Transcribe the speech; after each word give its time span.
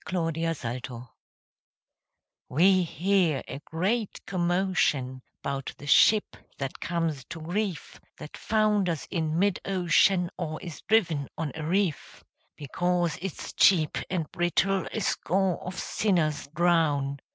0 0.09 0.31
Autoplay 0.31 1.09
We 2.49 2.81
hear 2.81 3.43
a 3.47 3.59
great 3.65 4.19
commotion 4.25 5.21
'Bout 5.43 5.75
the 5.77 5.85
ship 5.85 6.35
that 6.57 6.79
comes 6.79 7.23
to 7.25 7.39
grief, 7.39 8.01
That 8.17 8.35
founders 8.35 9.07
in 9.11 9.37
mid 9.37 9.59
ocean, 9.63 10.31
Or 10.39 10.59
is 10.59 10.81
driven 10.89 11.27
on 11.37 11.51
a 11.53 11.63
reef; 11.63 12.23
Because 12.57 13.19
it's 13.21 13.53
cheap 13.53 13.99
and 14.09 14.25
brittle 14.31 14.87
A 14.91 15.01
score 15.01 15.63
of 15.63 15.77
sinners 15.77 16.47
drown. 16.47 17.19